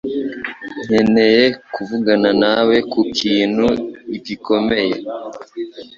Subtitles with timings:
[0.85, 1.43] nkeneye
[1.73, 3.67] kuvugana nawe kukintu
[4.25, 4.95] gikomeye.